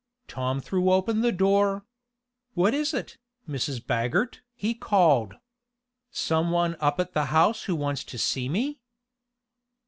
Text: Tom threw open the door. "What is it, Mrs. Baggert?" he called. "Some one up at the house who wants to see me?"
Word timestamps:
Tom 0.27 0.61
threw 0.61 0.89
open 0.91 1.21
the 1.21 1.31
door. 1.31 1.85
"What 2.55 2.73
is 2.73 2.91
it, 2.91 3.19
Mrs. 3.47 3.85
Baggert?" 3.85 4.39
he 4.55 4.73
called. 4.73 5.35
"Some 6.09 6.49
one 6.49 6.75
up 6.79 6.99
at 6.99 7.13
the 7.13 7.25
house 7.25 7.65
who 7.65 7.75
wants 7.75 8.03
to 8.05 8.17
see 8.17 8.49
me?" 8.49 8.79